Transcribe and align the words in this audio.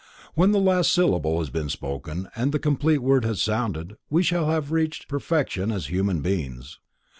When 0.33 0.51
the 0.51 0.57
last 0.59 0.91
syllable 0.91 1.37
has 1.37 1.51
been 1.51 1.69
spoken 1.69 2.27
and 2.35 2.51
the 2.51 2.57
complete 2.57 3.03
word 3.03 3.23
has 3.23 3.39
sounded, 3.39 3.97
we 4.09 4.23
shall 4.23 4.47
have 4.49 4.71
reached 4.71 5.07
perfection 5.07 5.71
as 5.71 5.91
human 5.91 6.21
beings. 6.23 6.79